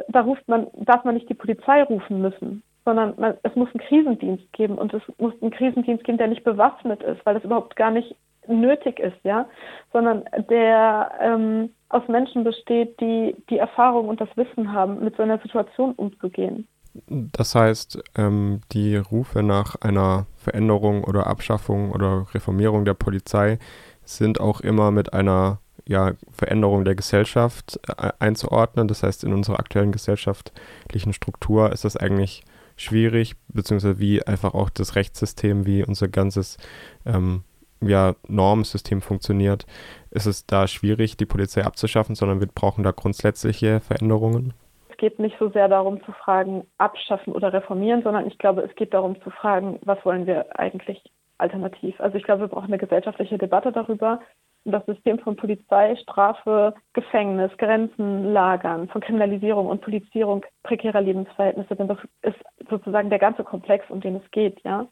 da 0.09 0.21
ruft 0.21 0.47
man, 0.49 0.69
darf 0.75 1.05
man 1.05 1.15
nicht 1.15 1.29
die 1.29 1.35
Polizei 1.35 1.83
rufen 1.83 2.21
müssen, 2.21 2.63
sondern 2.85 3.15
man, 3.19 3.35
es 3.43 3.55
muss 3.57 3.69
einen 3.75 3.87
Krisendienst 3.87 4.53
geben 4.53 4.79
und 4.79 4.95
es 4.95 5.03
muss 5.19 5.35
einen 5.41 5.51
Krisendienst 5.51 6.05
geben, 6.05 6.19
der 6.19 6.29
nicht 6.29 6.45
bewaffnet 6.45 7.03
ist, 7.03 7.25
weil 7.27 7.35
das 7.35 7.45
überhaupt 7.45 7.75
gar 7.75 7.91
nicht 7.91 8.15
nötig 8.49 8.99
ist, 8.99 9.17
ja, 9.25 9.49
sondern 9.93 10.25
der 10.51 11.11
ähm, 11.21 11.71
aus 11.89 12.03
Menschen 12.09 12.45
besteht, 12.45 13.01
die 13.01 13.37
die 13.51 13.59
Erfahrung 13.59 14.09
und 14.09 14.21
das 14.21 14.29
Wissen 14.37 14.73
haben, 14.73 15.03
mit 15.05 15.17
so 15.17 15.23
einer 15.23 15.39
Situation 15.39 15.93
umzugehen. 15.93 16.67
Das 17.09 17.55
heißt, 17.55 18.03
ähm, 18.17 18.61
die 18.73 18.97
Rufe 18.97 19.43
nach 19.43 19.77
einer 19.83 20.27
Veränderung 20.37 21.05
oder 21.05 21.27
Abschaffung 21.27 21.93
oder 21.93 22.27
Reformierung 22.33 22.85
der 22.85 22.95
Polizei 22.95 23.59
sind 24.05 24.41
auch 24.41 24.61
immer 24.61 24.91
mit 24.91 25.13
einer 25.13 25.59
ja, 25.87 26.15
Veränderung 26.33 26.85
der 26.85 26.95
Gesellschaft 26.95 27.79
äh, 27.89 28.13
einzuordnen. 28.19 28.89
Das 28.89 29.03
heißt, 29.03 29.25
in 29.25 29.33
unserer 29.33 29.61
aktuellen 29.61 29.93
gesellschaftlichen 29.93 31.13
Struktur 31.13 31.73
ist 31.73 31.85
das 31.85 31.97
eigentlich 31.97 32.45
schwierig, 32.77 33.37
beziehungsweise 33.49 33.99
wie 33.99 34.27
einfach 34.27 34.55
auch 34.55 34.71
das 34.71 34.97
Rechtssystem, 34.97 35.67
wie 35.67 35.85
unser 35.85 36.09
ganzes 36.09 36.59
ähm, 37.05 37.45
ja, 37.81 38.15
Normsystem 38.29 39.01
funktioniert, 39.01 39.67
ist 40.11 40.27
es 40.27 40.47
da 40.47 40.67
schwierig, 40.67 41.17
die 41.17 41.27
Polizei 41.27 41.65
abzuschaffen, 41.65 42.15
sondern 42.15 42.41
wir 42.41 42.49
brauchen 42.49 42.85
da 42.85 42.91
grundsätzliche 42.91 43.81
Veränderungen? 43.81 44.55
Es 44.89 44.97
geht 44.97 45.19
nicht 45.19 45.37
so 45.39 45.51
sehr 45.51 45.69
darum 45.69 46.03
zu 46.05 46.13
fragen, 46.13 46.67
abschaffen 46.79 47.35
oder 47.35 47.53
reformieren, 47.53 48.03
sondern 48.03 48.27
ich 48.27 48.39
glaube, 48.39 48.63
es 48.63 48.75
geht 48.77 48.95
darum 48.95 49.21
zu 49.23 49.31
fragen, 49.31 49.79
was 49.85 50.03
wollen 50.05 50.27
wir 50.27 50.59
eigentlich 50.59 51.03
alternativ. 51.39 52.01
Also 52.01 52.17
ich 52.17 52.25
glaube, 52.25 52.43
wir 52.43 52.49
brauchen 52.49 52.69
eine 52.69 52.79
gesellschaftliche 52.79 53.37
Debatte 53.37 53.73
darüber, 53.73 54.21
das 54.65 54.85
System 54.87 55.19
von 55.19 55.37
Polizei, 55.37 55.95
Strafe, 55.97 56.75
Gefängnis, 56.93 57.53
Grenzen, 57.57 58.33
Lagern, 58.33 58.89
von 58.89 59.01
Kriminalisierung 59.01 59.67
und 59.67 59.81
Polizierung 59.81 60.45
prekärer 60.65 61.01
Lebensverhältnisse, 61.01 61.77
denn 61.77 61.89
das 61.89 61.99
ist 62.23 62.39
sozusagen 62.69 63.11
der 63.11 63.21
ganze 63.21 63.45
Komplex, 63.45 63.89
um 63.91 64.01
den 64.01 64.17
es 64.17 64.31
geht, 64.33 64.61
ja, 64.65 64.87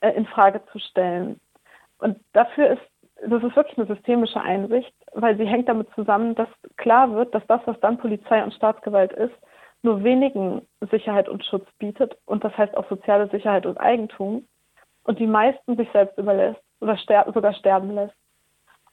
äh, 0.00 0.10
in 0.10 0.26
Frage 0.26 0.60
zu 0.72 0.78
stellen. 0.78 1.38
Und 2.00 2.18
dafür 2.32 2.70
ist, 2.70 2.82
das 3.26 3.42
ist 3.42 3.56
wirklich 3.56 3.78
eine 3.78 3.86
systemische 3.86 4.40
Einsicht, 4.40 4.94
weil 5.12 5.36
sie 5.36 5.46
hängt 5.46 5.68
damit 5.68 5.88
zusammen, 5.94 6.34
dass 6.34 6.48
klar 6.76 7.14
wird, 7.14 7.34
dass 7.34 7.46
das, 7.46 7.60
was 7.66 7.78
dann 7.80 7.98
Polizei 7.98 8.42
und 8.42 8.54
Staatsgewalt 8.54 9.12
ist, 9.12 9.34
nur 9.82 10.02
wenigen 10.04 10.62
Sicherheit 10.90 11.28
und 11.28 11.44
Schutz 11.44 11.66
bietet 11.78 12.16
und 12.26 12.44
das 12.44 12.56
heißt 12.56 12.76
auch 12.76 12.88
soziale 12.88 13.28
Sicherheit 13.28 13.66
und 13.66 13.78
Eigentum 13.78 14.46
und 15.04 15.18
die 15.18 15.26
meisten 15.26 15.76
sich 15.76 15.88
selbst 15.92 16.18
überlässt 16.18 16.60
oder 16.80 16.96
ster 16.96 17.30
sogar 17.32 17.54
sterben 17.54 17.94
lässt. 17.94 18.14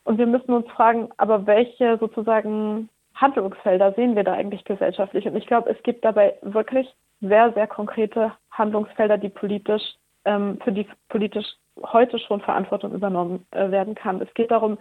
Und 0.03 0.17
wir 0.17 0.27
müssen 0.27 0.53
uns 0.53 0.67
fragen, 0.69 1.09
aber 1.17 1.45
welche 1.45 1.97
sozusagen 1.97 2.89
Handlungsfelder 3.15 3.93
sehen 3.93 4.15
wir 4.15 4.23
da 4.23 4.33
eigentlich 4.33 4.63
gesellschaftlich? 4.63 5.25
Und 5.25 5.35
ich 5.35 5.47
glaube, 5.47 5.69
es 5.69 5.81
gibt 5.83 6.05
dabei 6.05 6.37
wirklich 6.41 6.87
sehr, 7.19 7.51
sehr 7.53 7.67
konkrete 7.67 8.31
Handlungsfelder, 8.51 9.17
die 9.17 9.29
politisch, 9.29 9.83
ähm, 10.23 10.59
für 10.63 10.71
die 10.71 10.87
politisch 11.09 11.47
heute 11.93 12.19
schon 12.19 12.41
Verantwortung 12.41 12.93
übernommen 12.93 13.45
äh, 13.51 13.71
werden 13.71 13.95
kann. 13.95 14.21
Es 14.21 14.33
geht 14.33 14.51
darum, 14.51 14.77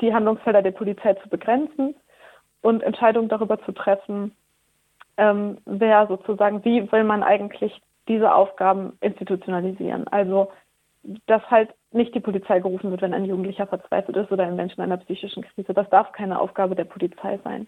die 0.00 0.14
Handlungsfelder 0.14 0.62
der 0.62 0.70
Polizei 0.72 1.14
zu 1.14 1.28
begrenzen 1.28 1.94
und 2.62 2.82
Entscheidungen 2.82 3.28
darüber 3.28 3.60
zu 3.64 3.72
treffen, 3.72 4.34
ähm, 5.16 5.58
wer 5.66 6.06
sozusagen, 6.06 6.64
wie 6.64 6.90
will 6.90 7.04
man 7.04 7.22
eigentlich 7.22 7.80
diese 8.08 8.34
Aufgaben 8.34 8.96
institutionalisieren. 9.00 10.08
Also, 10.08 10.50
dass 11.26 11.42
halt 11.50 11.70
nicht 11.92 12.14
die 12.14 12.20
Polizei 12.20 12.60
gerufen 12.60 12.90
wird, 12.90 13.02
wenn 13.02 13.14
ein 13.14 13.24
Jugendlicher 13.24 13.66
verzweifelt 13.66 14.16
ist 14.16 14.30
oder 14.30 14.44
ein 14.44 14.56
Mensch 14.56 14.74
in 14.76 14.82
einer 14.82 14.98
psychischen 14.98 15.42
Krise. 15.42 15.74
Das 15.74 15.88
darf 15.90 16.12
keine 16.12 16.40
Aufgabe 16.40 16.74
der 16.74 16.84
Polizei 16.84 17.38
sein. 17.44 17.66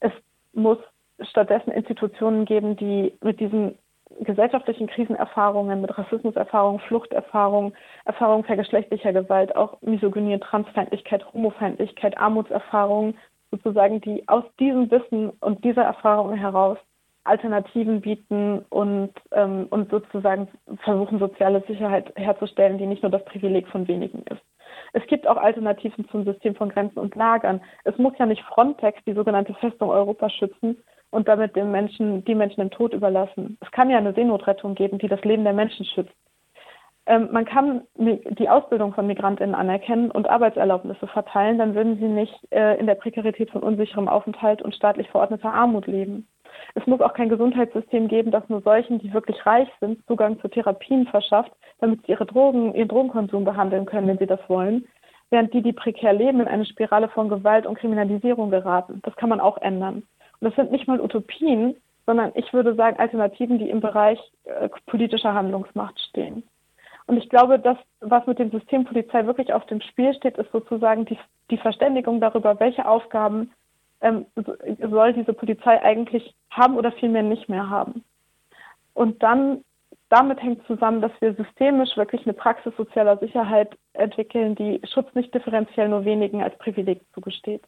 Es 0.00 0.12
muss 0.52 0.78
stattdessen 1.20 1.72
Institutionen 1.72 2.44
geben, 2.44 2.76
die 2.76 3.16
mit 3.22 3.40
diesen 3.40 3.78
gesellschaftlichen 4.20 4.86
Krisenerfahrungen, 4.86 5.80
mit 5.80 5.96
Rassismuserfahrungen, 5.96 6.80
Fluchterfahrungen, 6.80 7.74
Erfahrungen 8.04 8.44
vergeschlechtlicher 8.44 9.12
Gewalt, 9.12 9.54
auch 9.56 9.80
Misogynie, 9.82 10.38
Transfeindlichkeit, 10.38 11.24
Homofeindlichkeit, 11.32 12.18
Armutserfahrungen, 12.18 13.16
sozusagen, 13.50 14.00
die 14.00 14.28
aus 14.28 14.44
diesem 14.58 14.90
Wissen 14.90 15.30
und 15.40 15.64
dieser 15.64 15.82
Erfahrung 15.82 16.34
heraus 16.34 16.78
Alternativen 17.24 18.00
bieten 18.00 18.64
und, 18.70 19.12
ähm, 19.32 19.66
und 19.70 19.90
sozusagen 19.90 20.48
versuchen, 20.82 21.18
soziale 21.18 21.62
Sicherheit 21.66 22.12
herzustellen, 22.16 22.78
die 22.78 22.86
nicht 22.86 23.02
nur 23.02 23.12
das 23.12 23.24
Privileg 23.26 23.68
von 23.68 23.86
wenigen 23.86 24.22
ist. 24.30 24.42
Es 24.94 25.06
gibt 25.06 25.26
auch 25.26 25.36
Alternativen 25.36 26.08
zum 26.08 26.24
System 26.24 26.54
von 26.54 26.70
Grenzen 26.70 26.98
und 26.98 27.14
Lagern. 27.14 27.60
Es 27.84 27.96
muss 27.98 28.14
ja 28.18 28.24
nicht 28.24 28.42
Frontex, 28.44 28.98
die 29.04 29.12
sogenannte 29.12 29.52
Festung 29.54 29.90
Europa, 29.90 30.30
schützen, 30.30 30.78
und 31.10 31.28
damit 31.28 31.56
den 31.56 31.70
Menschen, 31.70 32.24
die 32.24 32.34
Menschen 32.34 32.60
im 32.60 32.70
Tod 32.70 32.92
überlassen. 32.92 33.56
Es 33.60 33.70
kann 33.70 33.90
ja 33.90 33.98
eine 33.98 34.12
Seenotrettung 34.12 34.74
geben, 34.74 34.98
die 34.98 35.08
das 35.08 35.22
Leben 35.24 35.44
der 35.44 35.52
Menschen 35.52 35.84
schützt. 35.86 36.14
Ähm, 37.06 37.28
man 37.32 37.46
kann 37.46 37.82
die 37.96 38.48
Ausbildung 38.50 38.92
von 38.92 39.06
Migrantinnen 39.06 39.54
anerkennen 39.54 40.10
und 40.10 40.28
Arbeitserlaubnisse 40.28 41.06
verteilen, 41.06 41.56
dann 41.58 41.74
würden 41.74 41.96
sie 41.96 42.08
nicht 42.08 42.34
äh, 42.50 42.78
in 42.78 42.86
der 42.86 42.96
Prekarität 42.96 43.50
von 43.50 43.62
unsicherem 43.62 44.08
Aufenthalt 44.08 44.60
und 44.60 44.74
staatlich 44.74 45.08
verordneter 45.08 45.52
Armut 45.52 45.86
leben. 45.86 46.28
Es 46.74 46.86
muss 46.86 47.00
auch 47.00 47.14
kein 47.14 47.30
Gesundheitssystem 47.30 48.08
geben, 48.08 48.30
das 48.30 48.46
nur 48.48 48.60
solchen, 48.60 48.98
die 48.98 49.14
wirklich 49.14 49.44
reich 49.46 49.68
sind, 49.80 50.04
Zugang 50.06 50.38
zu 50.40 50.48
Therapien 50.48 51.06
verschafft, 51.06 51.52
damit 51.80 52.04
sie 52.04 52.12
ihre 52.12 52.26
Drogen, 52.26 52.74
ihren 52.74 52.88
Drogenkonsum 52.88 53.44
behandeln 53.44 53.86
können, 53.86 54.06
wenn 54.06 54.18
sie 54.18 54.26
das 54.26 54.40
wollen, 54.48 54.86
während 55.30 55.54
die, 55.54 55.62
die 55.62 55.72
prekär 55.72 56.12
leben, 56.12 56.40
in 56.40 56.48
eine 56.48 56.66
Spirale 56.66 57.08
von 57.08 57.30
Gewalt 57.30 57.66
und 57.66 57.78
Kriminalisierung 57.78 58.50
geraten. 58.50 59.00
Das 59.02 59.16
kann 59.16 59.30
man 59.30 59.40
auch 59.40 59.58
ändern. 59.58 60.02
Und 60.40 60.48
das 60.48 60.56
sind 60.56 60.70
nicht 60.70 60.86
mal 60.86 61.00
Utopien, 61.00 61.76
sondern 62.06 62.32
ich 62.34 62.52
würde 62.52 62.74
sagen 62.74 62.98
Alternativen, 62.98 63.58
die 63.58 63.70
im 63.70 63.80
Bereich 63.80 64.18
äh, 64.44 64.68
politischer 64.86 65.34
Handlungsmacht 65.34 65.98
stehen. 66.00 66.42
Und 67.06 67.16
ich 67.16 67.28
glaube, 67.28 67.58
dass 67.58 67.78
was 68.00 68.26
mit 68.26 68.38
dem 68.38 68.50
System 68.50 68.84
Polizei 68.84 69.24
wirklich 69.26 69.52
auf 69.52 69.64
dem 69.66 69.80
Spiel 69.80 70.14
steht, 70.14 70.36
ist 70.38 70.52
sozusagen 70.52 71.06
die, 71.06 71.18
die 71.50 71.58
Verständigung 71.58 72.20
darüber, 72.20 72.60
welche 72.60 72.86
Aufgaben 72.86 73.50
ähm, 74.00 74.26
soll 74.90 75.12
diese 75.14 75.32
Polizei 75.32 75.82
eigentlich 75.82 76.34
haben 76.50 76.76
oder 76.76 76.92
vielmehr 76.92 77.22
nicht 77.22 77.48
mehr 77.48 77.68
haben. 77.68 78.04
Und 78.94 79.22
dann 79.22 79.64
damit 80.10 80.42
hängt 80.42 80.66
zusammen, 80.66 81.00
dass 81.02 81.12
wir 81.20 81.34
systemisch 81.34 81.96
wirklich 81.96 82.22
eine 82.24 82.32
Praxis 82.32 82.72
sozialer 82.76 83.18
Sicherheit 83.18 83.76
entwickeln, 83.92 84.54
die 84.54 84.80
Schutz 84.92 85.14
nicht 85.14 85.34
differenziell 85.34 85.88
nur 85.88 86.04
wenigen 86.04 86.42
als 86.42 86.56
Privileg 86.58 87.02
zugesteht. 87.12 87.62